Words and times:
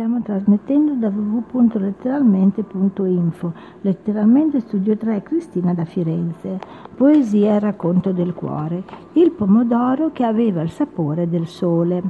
Stiamo 0.00 0.22
trasmettendo 0.22 0.94
da 0.94 1.10
www.letteralmente.info. 1.10 3.52
Letteralmente 3.82 4.60
Studio 4.60 4.96
3 4.96 5.22
Cristina 5.22 5.74
da 5.74 5.84
Firenze. 5.84 6.58
Poesia 6.96 7.56
e 7.56 7.58
racconto 7.58 8.10
del 8.10 8.32
cuore. 8.32 8.82
Il 9.12 9.32
pomodoro 9.32 10.10
che 10.10 10.24
aveva 10.24 10.62
il 10.62 10.70
sapore 10.70 11.28
del 11.28 11.46
sole. 11.46 12.02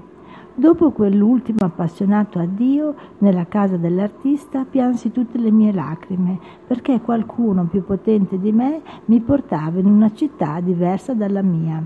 Dopo 0.55 0.93
quell'ultimo 0.93 1.65
appassionato 1.65 2.39
addio 2.39 2.95
nella 3.19 3.47
casa 3.47 3.77
dell'artista 3.77 4.65
piansi 4.65 5.11
tutte 5.11 5.39
le 5.39 5.51
mie 5.51 5.73
lacrime 5.73 6.39
perché 6.69 7.01
qualcuno 7.01 7.65
più 7.65 7.85
potente 7.85 8.39
di 8.39 8.53
me 8.53 8.83
mi 9.07 9.19
portava 9.19 9.81
in 9.81 9.87
una 9.87 10.13
città 10.13 10.61
diversa 10.61 11.13
dalla 11.13 11.43
mia. 11.43 11.85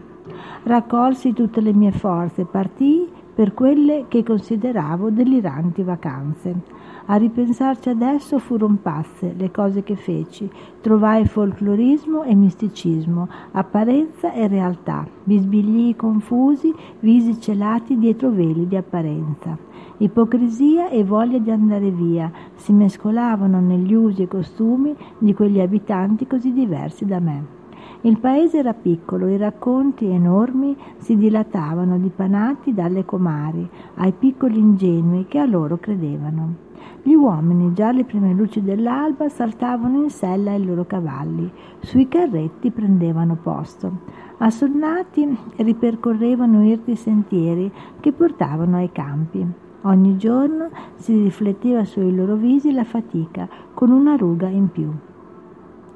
Raccolsi 0.65 1.33
tutte 1.33 1.63
le 1.63 1.73
mie 1.73 1.93
forze, 1.93 2.45
partii 2.45 3.23
per 3.35 3.53
quelle 3.53 4.05
che 4.09 4.23
consideravo 4.23 5.11
deliranti 5.11 5.83
vacanze. 5.83 6.55
A 7.07 7.17
ripensarci 7.17 7.91
adesso 7.91 8.39
furono 8.39 8.79
pazze 8.81 9.35
le 9.37 9.51
cose 9.51 9.83
che 9.83 9.97
feci. 9.97 10.49
Trovai 10.81 11.27
folclorismo 11.27 12.23
e 12.23 12.35
misticismo, 12.35 13.29
apparenza 13.53 14.33
e 14.33 14.47
realtà, 14.49 15.07
bisbigli 15.23 15.97
confusi, 15.97 16.73
visi 17.01 17.39
celati 17.41 17.99
dietro 17.99 18.31
veli 18.31 18.67
di 18.67 18.77
apparenza. 18.77 19.59
Ipocrisia 19.99 20.89
e 20.89 21.05
voglia 21.05 21.39
di 21.39 21.51
andare 21.51 21.91
via 21.91 22.31
si 22.55 22.73
mescolavano 22.73 23.61
negli 23.61 23.93
usi 23.93 24.23
e 24.23 24.29
costumi 24.29 24.95
di 25.19 25.35
quegli 25.35 25.61
abitanti 25.61 26.27
così 26.27 26.53
diversi 26.53 27.05
da 27.05 27.21
me. 27.21 27.64
Il 28.07 28.19
paese 28.19 28.59
era 28.59 28.75
piccolo, 28.75 29.29
i 29.29 29.39
racconti 29.39 30.05
enormi 30.05 30.77
si 30.99 31.17
dilatavano 31.17 31.97
dipanati 31.97 32.75
dalle 32.75 33.07
comari 33.07 33.67
ai 33.95 34.13
piccoli 34.13 34.59
ingenui 34.59 35.25
che 35.27 35.39
a 35.39 35.47
loro 35.47 35.79
credevano. 35.79 36.55
Gli 37.03 37.15
uomini, 37.15 37.73
già 37.73 37.89
alle 37.89 38.05
prime 38.05 38.35
luci 38.35 38.63
dell'alba, 38.63 39.31
saltavano 39.31 40.03
in 40.03 40.11
sella 40.11 40.51
ai 40.51 40.63
loro 40.63 40.85
cavalli, 40.85 41.51
sui 41.81 42.07
carretti 42.07 42.71
prendevano 42.71 43.39
posto. 43.43 44.01
Assonnati 44.37 45.35
ripercorrevano 45.57 46.63
irti 46.63 46.97
sentieri 46.97 47.73
che 48.01 48.13
portavano 48.13 48.77
ai 48.77 48.93
campi. 48.93 49.47
Ogni 49.85 50.19
giorno 50.19 50.69
si 50.97 51.23
rifletteva 51.23 51.87
sui 51.87 52.15
loro 52.15 52.35
visi 52.35 52.71
la 52.71 52.85
fatica, 52.85 53.49
con 53.73 53.91
una 53.91 54.15
ruga 54.17 54.49
in 54.49 54.71
più. 54.71 54.93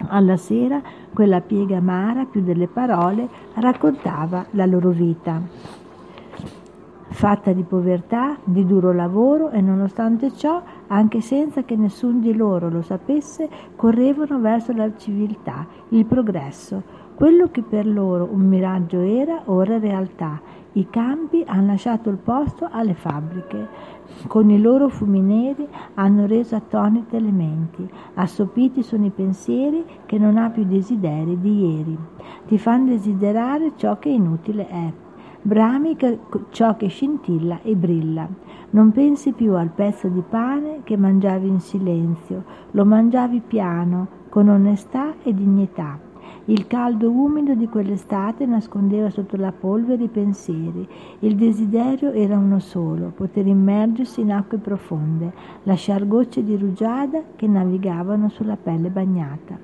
Alla 0.09 0.37
sera 0.37 0.81
quella 1.13 1.41
piega 1.41 1.77
amara, 1.77 2.25
più 2.25 2.43
delle 2.43 2.67
parole, 2.67 3.29
raccontava 3.55 4.47
la 4.53 4.67
loro 4.67 4.91
vita. 4.91 5.41
Fatta 7.11 7.53
di 7.53 7.63
povertà, 7.63 8.37
di 8.45 8.65
duro 8.65 8.93
lavoro 8.93 9.51
e 9.51 9.61
nonostante 9.61 10.33
ciò, 10.33 10.63
anche 10.87 11.21
senza 11.21 11.65
che 11.65 11.77
nessun 11.77 12.21
di 12.21 12.35
loro 12.35 12.71
lo 12.71 12.83
sapesse, 12.83 13.49
correvano 13.77 14.39
verso 14.39 14.73
la 14.73 14.91
civiltà, 14.97 15.67
il 15.89 16.07
progresso. 16.07 16.83
Quello 17.19 17.49
che 17.51 17.63
per 17.63 17.85
loro 17.85 18.29
un 18.31 18.47
miraggio 18.47 19.01
era, 19.01 19.43
ora 19.47 19.77
realtà. 19.77 20.41
I 20.75 20.87
campi 20.89 21.43
hanno 21.45 21.67
lasciato 21.67 22.11
il 22.11 22.17
posto 22.17 22.69
alle 22.71 22.95
fabbriche. 22.95 23.67
Con 24.29 24.51
i 24.51 24.61
loro 24.61 24.89
fumi 24.89 25.21
neri 25.21 25.67
hanno 25.95 26.27
reso 26.27 26.55
attonite 26.55 27.19
le 27.19 27.33
menti, 27.33 27.91
assopiti 28.15 28.85
sono 28.85 29.07
i 29.07 29.11
pensieri 29.11 29.85
che 30.07 30.17
non 30.17 30.37
ha 30.37 30.49
più 30.51 30.63
desideri 30.63 31.41
di 31.41 31.67
ieri. 31.67 31.99
Ti 32.47 32.57
fanno 32.57 32.91
desiderare 32.91 33.73
ciò 33.75 33.99
che 33.99 34.11
inutile 34.11 34.69
è. 34.69 34.93
Brami 35.43 35.97
ciò 36.51 36.77
che 36.77 36.87
scintilla 36.87 37.63
e 37.63 37.75
brilla. 37.75 38.29
Non 38.71 38.93
pensi 38.93 39.33
più 39.33 39.55
al 39.55 39.71
pezzo 39.71 40.07
di 40.07 40.23
pane 40.23 40.83
che 40.85 40.97
mangiavi 40.97 41.49
in 41.49 41.59
silenzio, 41.59 42.45
lo 42.71 42.85
mangiavi 42.85 43.43
piano, 43.45 44.07
con 44.29 44.49
onestà 44.49 45.15
e 45.25 45.35
dignità. 45.35 46.07
Il 46.49 46.67
caldo 46.67 47.11
umido 47.11 47.53
di 47.53 47.69
quell'estate 47.69 48.47
nascondeva 48.47 49.11
sotto 49.11 49.37
la 49.37 49.53
polvere 49.53 50.05
i 50.05 50.09
pensieri. 50.09 50.89
Il 51.19 51.37
desiderio 51.37 52.11
era 52.13 52.39
uno 52.39 52.59
solo, 52.59 53.13
poter 53.15 53.47
immergersi 53.47 54.23
in 54.23 54.33
acque 54.33 54.57
profonde, 54.57 55.31
lasciar 55.65 56.09
gocce 56.09 56.43
di 56.43 56.57
rugiada 56.57 57.21
che 57.37 57.47
navigavano 57.47 58.31
sulla 58.31 58.57
pelle 58.57 58.89
bagnata. 58.89 59.59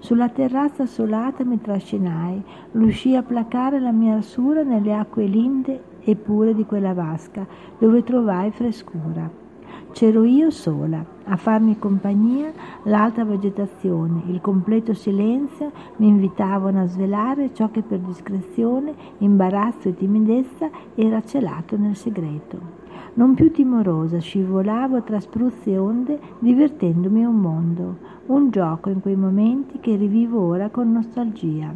Sulla 0.00 0.28
terrazza 0.28 0.82
assolata 0.82 1.44
mi 1.44 1.60
trascinai, 1.60 2.42
riuscii 2.72 3.14
a 3.14 3.22
placare 3.22 3.78
la 3.78 3.92
mia 3.92 4.16
arsura 4.16 4.64
nelle 4.64 4.94
acque 4.94 5.26
linde 5.26 5.80
e 6.00 6.16
pure 6.16 6.54
di 6.54 6.66
quella 6.66 6.92
vasca, 6.92 7.46
dove 7.78 8.02
trovai 8.02 8.50
frescura. 8.50 9.45
C'ero 9.92 10.24
io 10.24 10.50
sola, 10.50 11.02
a 11.24 11.36
farmi 11.36 11.78
compagnia 11.78 12.52
l'alta 12.82 13.24
vegetazione, 13.24 14.24
il 14.26 14.40
completo 14.42 14.92
silenzio 14.92 15.72
mi 15.96 16.08
invitavano 16.08 16.82
a 16.82 16.86
svelare 16.86 17.54
ciò 17.54 17.70
che 17.70 17.82
per 17.82 18.00
discrezione, 18.00 18.94
imbarazzo 19.18 19.88
e 19.88 19.94
timidezza 19.94 20.68
era 20.94 21.22
celato 21.22 21.78
nel 21.78 21.96
segreto. 21.96 22.84
Non 23.14 23.32
più 23.32 23.50
timorosa, 23.50 24.18
scivolavo 24.18 25.02
tra 25.02 25.18
spruzzi 25.18 25.70
e 25.70 25.78
onde, 25.78 26.20
divertendomi 26.40 27.24
un 27.24 27.36
mondo, 27.36 27.96
un 28.26 28.50
gioco 28.50 28.90
in 28.90 29.00
quei 29.00 29.16
momenti 29.16 29.80
che 29.80 29.96
rivivo 29.96 30.42
ora 30.42 30.68
con 30.68 30.92
nostalgia. 30.92 31.72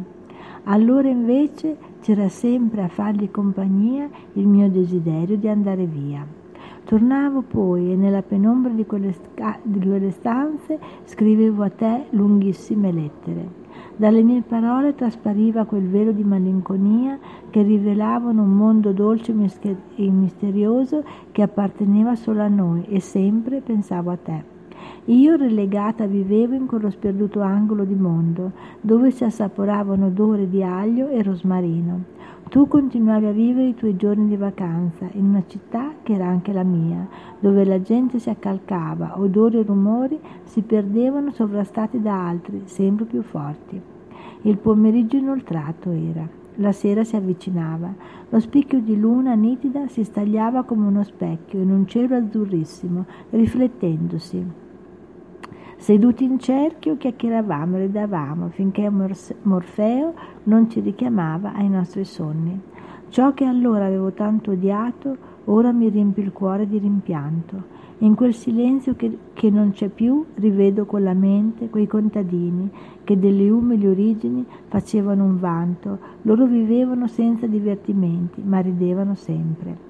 Allora 0.65 1.09
invece 1.09 1.75
c'era 2.01 2.29
sempre 2.29 2.83
a 2.83 2.87
fargli 2.87 3.31
compagnia 3.31 4.07
il 4.33 4.47
mio 4.47 4.69
desiderio 4.69 5.37
di 5.37 5.47
andare 5.47 5.85
via. 5.85 6.40
Tornavo 6.91 7.41
poi 7.41 7.93
e 7.93 7.95
nella 7.95 8.21
penombra 8.21 8.69
di 8.69 8.85
quelle, 8.85 9.15
di 9.61 9.79
quelle 9.79 10.11
stanze 10.11 10.77
scrivevo 11.05 11.63
a 11.63 11.69
te 11.69 12.07
lunghissime 12.09 12.91
lettere. 12.91 13.47
Dalle 13.95 14.21
mie 14.23 14.41
parole 14.41 14.93
traspariva 14.93 15.63
quel 15.63 15.87
velo 15.87 16.11
di 16.11 16.25
malinconia 16.25 17.17
che 17.49 17.61
rivelavano 17.61 18.41
un 18.41 18.51
mondo 18.57 18.91
dolce 18.91 19.31
e 19.31 20.09
misterioso 20.09 21.05
che 21.31 21.41
apparteneva 21.41 22.15
solo 22.15 22.41
a 22.41 22.49
noi 22.49 22.83
e 22.89 22.99
sempre 22.99 23.61
pensavo 23.61 24.11
a 24.11 24.17
te. 24.17 24.50
Io 25.05 25.35
relegata 25.35 26.05
vivevo 26.05 26.53
in 26.53 26.67
quello 26.67 26.91
sperduto 26.91 27.41
angolo 27.41 27.85
di 27.85 27.95
mondo 27.95 28.51
dove 28.81 29.09
si 29.09 29.23
assaporavano 29.23 30.05
odore 30.05 30.47
di 30.47 30.61
aglio 30.61 31.07
e 31.07 31.23
rosmarino. 31.23 32.03
Tu 32.49 32.67
continuavi 32.67 33.25
a 33.25 33.31
vivere 33.31 33.69
i 33.69 33.73
tuoi 33.73 33.95
giorni 33.95 34.27
di 34.27 34.35
vacanza 34.35 35.07
in 35.13 35.25
una 35.25 35.43
città 35.47 35.93
che 36.03 36.13
era 36.13 36.27
anche 36.27 36.53
la 36.53 36.61
mia, 36.61 37.07
dove 37.39 37.65
la 37.65 37.81
gente 37.81 38.19
si 38.19 38.29
accalcava, 38.29 39.19
odori 39.19 39.57
e 39.57 39.63
rumori 39.63 40.19
si 40.43 40.61
perdevano 40.61 41.31
sovrastati 41.31 41.99
da 41.99 42.27
altri, 42.27 42.61
sempre 42.65 43.05
più 43.05 43.23
forti. 43.23 43.81
Il 44.43 44.57
pomeriggio 44.57 45.17
inoltrato 45.17 45.89
era. 45.89 46.27
La 46.55 46.73
sera 46.73 47.03
si 47.03 47.15
avvicinava. 47.15 47.91
Lo 48.29 48.39
spicchio 48.39 48.79
di 48.81 48.99
luna 48.99 49.33
nitida 49.33 49.87
si 49.87 50.03
stagliava 50.03 50.61
come 50.61 50.85
uno 50.85 51.03
specchio 51.03 51.59
in 51.59 51.71
un 51.71 51.87
cielo 51.87 52.17
azzurrissimo, 52.17 53.05
riflettendosi. 53.31 54.69
Seduti 55.81 56.25
in 56.25 56.37
cerchio 56.37 56.95
chiacchieravamo 56.95 57.77
e 57.77 57.79
ridavamo 57.79 58.49
finché 58.49 58.87
Morfeo 58.87 60.13
non 60.43 60.69
ci 60.69 60.79
richiamava 60.79 61.53
ai 61.55 61.69
nostri 61.69 62.05
sonni. 62.05 62.61
Ciò 63.09 63.33
che 63.33 63.45
allora 63.45 63.85
avevo 63.85 64.11
tanto 64.11 64.51
odiato 64.51 65.17
ora 65.45 65.71
mi 65.71 65.89
riempie 65.89 66.21
il 66.21 66.33
cuore 66.33 66.67
di 66.67 66.77
rimpianto. 66.77 67.63
In 67.97 68.13
quel 68.13 68.35
silenzio 68.35 68.95
che, 68.95 69.17
che 69.33 69.49
non 69.49 69.71
c'è 69.71 69.89
più 69.89 70.23
rivedo 70.35 70.85
con 70.85 71.01
la 71.01 71.15
mente 71.15 71.71
quei 71.71 71.87
contadini 71.87 72.69
che 73.03 73.17
delle 73.17 73.49
umili 73.49 73.87
origini 73.87 74.45
facevano 74.67 75.23
un 75.23 75.39
vanto, 75.39 75.97
loro 76.21 76.45
vivevano 76.45 77.07
senza 77.07 77.47
divertimenti, 77.47 78.43
ma 78.43 78.59
ridevano 78.59 79.15
sempre. 79.15 79.89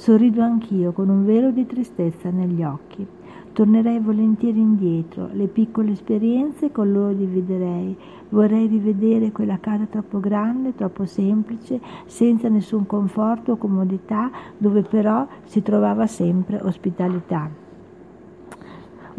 Sorrido 0.00 0.40
anch'io 0.40 0.92
con 0.92 1.10
un 1.10 1.26
velo 1.26 1.50
di 1.50 1.66
tristezza 1.66 2.30
negli 2.30 2.62
occhi. 2.62 3.06
Tornerei 3.52 3.98
volentieri 3.98 4.58
indietro, 4.58 5.28
le 5.30 5.46
piccole 5.46 5.90
esperienze 5.90 6.72
con 6.72 6.90
loro 6.90 7.12
dividerei. 7.12 7.94
Vorrei 8.30 8.66
rivedere 8.66 9.30
quella 9.30 9.58
casa 9.60 9.84
troppo 9.84 10.18
grande, 10.18 10.74
troppo 10.74 11.04
semplice, 11.04 11.78
senza 12.06 12.48
nessun 12.48 12.86
conforto 12.86 13.52
o 13.52 13.56
comodità, 13.58 14.30
dove 14.56 14.80
però 14.80 15.26
si 15.44 15.60
trovava 15.60 16.06
sempre 16.06 16.58
ospitalità. 16.62 17.69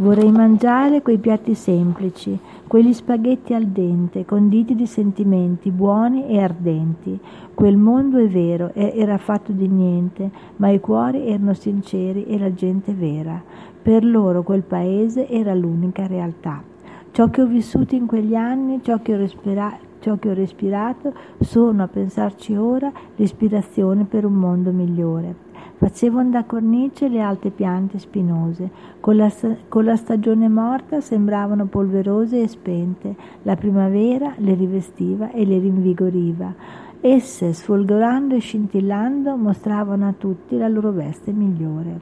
Vorrei 0.02 0.32
mangiare 0.32 1.04
quei 1.04 1.20
piatti 1.20 1.54
semplici, 1.54 2.36
quegli 2.66 2.92
spaghetti 2.92 3.54
al 3.54 3.68
dente, 3.68 4.26
conditi 4.26 4.74
di 4.74 4.88
sentimenti 4.88 5.70
buoni 5.70 6.26
e 6.26 6.40
ardenti. 6.40 7.20
Quel 7.54 7.78
mondo 7.78 8.18
è 8.18 8.28
vero, 8.28 8.74
era 8.74 9.20
fatto 9.20 9.52
di 9.52 9.68
niente, 9.68 10.32
ma 10.56 10.70
i 10.70 10.80
cuori 10.80 11.28
erano 11.28 11.54
sinceri 11.54 12.26
e 12.26 12.40
la 12.40 12.52
gente 12.52 12.94
vera. 12.94 13.40
Per 13.80 14.04
loro 14.04 14.42
quel 14.42 14.64
paese 14.64 15.30
era 15.30 15.54
l'unica 15.54 16.08
realtà. 16.08 16.64
Ciò 17.12 17.30
che 17.30 17.44
ho 17.44 17.46
vissuto 17.46 17.94
in 17.94 18.08
quegli 18.08 18.34
anni, 18.34 18.80
ciò 18.82 19.04
che 19.04 19.14
ho 19.14 19.18
respirato 19.18 19.91
ciò 20.02 20.18
che 20.18 20.30
ho 20.30 20.34
respirato 20.34 21.14
sono, 21.40 21.84
a 21.84 21.88
pensarci 21.88 22.56
ora, 22.56 22.92
l'ispirazione 23.16 24.04
per 24.04 24.26
un 24.26 24.34
mondo 24.34 24.72
migliore. 24.72 25.50
Facevano 25.78 26.30
da 26.30 26.44
cornice 26.44 27.08
le 27.08 27.22
alte 27.22 27.50
piante 27.50 27.98
spinose. 27.98 28.70
Con 29.00 29.16
la, 29.16 29.32
con 29.68 29.84
la, 29.84 29.96
stagione 29.96 30.48
morta 30.48 31.02
sembravano 31.02 31.66
polverose 31.66 32.42
e 32.42 32.48
spente. 32.48 33.16
La 33.44 33.56
primavera 33.56 34.34
le 34.38 34.54
rivestiva 34.54 35.32
e 35.32 35.46
le 35.46 35.58
rinvigoriva. 35.58 36.54
Esse, 37.00 37.54
sfolgorando 37.54 38.36
e 38.36 38.40
scintillando, 38.40 39.36
mostravano 39.36 40.08
a 40.08 40.14
tutti 40.16 40.56
la 40.56 40.68
loro 40.68 40.92
veste 40.92 41.32
migliore. 41.32 42.00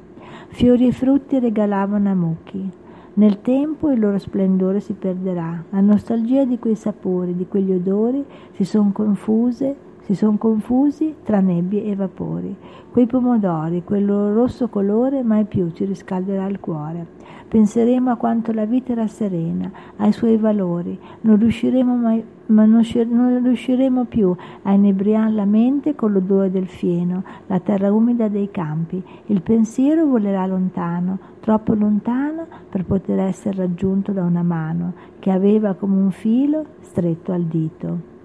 Fiori 0.49 0.87
e 0.87 0.91
frutti 0.91 1.39
regalavano 1.39 2.09
a 2.09 2.15
mucchi. 2.15 2.78
Nel 3.15 3.41
tempo 3.41 3.91
il 3.91 3.99
loro 3.99 4.17
splendore 4.17 4.79
si 4.79 4.93
perderà. 4.93 5.63
La 5.71 5.81
nostalgia 5.81 6.45
di 6.45 6.59
quei 6.59 6.75
sapori, 6.75 7.35
di 7.35 7.47
quegli 7.47 7.71
odori 7.71 8.23
si 8.53 8.63
sono 8.63 8.91
confuse 8.93 9.75
si 10.09 10.15
sono 10.15 10.37
confusi 10.37 11.17
tra 11.23 11.39
nebbie 11.39 11.83
e 11.83 11.93
vapori. 11.93 12.55
Quei 12.91 13.05
pomodori, 13.05 13.83
quel 13.83 14.05
loro 14.05 14.33
rosso 14.33 14.67
colore 14.67 15.21
mai 15.21 15.45
più 15.45 15.69
ci 15.69 15.85
riscalderà 15.85 16.47
il 16.47 16.59
cuore. 16.59 17.05
Penseremo 17.47 18.09
a 18.09 18.15
quanto 18.15 18.51
la 18.51 18.65
vita 18.65 18.93
era 18.93 19.05
serena, 19.05 19.69
ai 19.97 20.11
suoi 20.11 20.37
valori. 20.37 20.99
Non 21.21 21.37
riusciremo, 21.37 21.95
mai, 21.95 22.23
ma 22.47 22.65
non, 22.65 22.83
non 23.09 23.43
riusciremo 23.43 24.05
più 24.05 24.35
a 24.63 24.73
inebriare 24.73 25.31
la 25.31 25.45
mente 25.45 25.93
con 25.93 26.11
l'odore 26.11 26.49
del 26.49 26.65
fieno, 26.65 27.23
la 27.45 27.59
terra 27.59 27.93
umida 27.93 28.27
dei 28.29 28.49
campi. 28.49 29.03
Il 29.27 29.43
pensiero 29.43 30.07
volerà 30.07 30.47
lontano, 30.47 31.19
troppo 31.39 31.75
lontano 31.75 32.47
per 32.67 32.83
poter 32.83 33.19
essere 33.19 33.57
raggiunto 33.57 34.11
da 34.11 34.23
una 34.23 34.41
mano 34.41 34.93
che 35.19 35.29
aveva 35.29 35.75
come 35.75 36.01
un 36.01 36.09
filo 36.09 36.65
stretto 36.79 37.31
al 37.31 37.43
dito. 37.43 38.17